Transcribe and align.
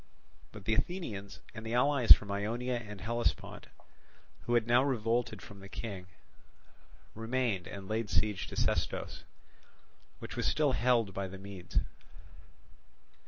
But 0.51 0.65
the 0.65 0.73
Athenians 0.73 1.41
and 1.53 1.63
the 1.63 1.75
allies 1.75 2.11
from 2.11 2.31
Ionia 2.31 2.73
and 2.77 2.99
Hellespont, 3.01 3.67
who 4.47 4.55
had 4.55 4.65
now 4.65 4.81
revolted 4.83 5.43
from 5.43 5.59
the 5.59 5.69
King, 5.69 6.07
remained 7.13 7.67
and 7.67 7.87
laid 7.87 8.09
siege 8.09 8.47
to 8.47 8.55
Sestos, 8.55 9.25
which 10.17 10.35
was 10.35 10.47
still 10.47 10.71
held 10.71 11.13
by 11.13 11.27
the 11.27 11.37
Medes. 11.37 11.81